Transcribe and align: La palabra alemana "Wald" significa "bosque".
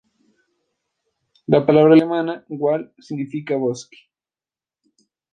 La 1.45 1.63
palabra 1.63 1.93
alemana 1.93 2.43
"Wald" 2.49 2.89
significa 2.97 3.55
"bosque". 3.55 3.97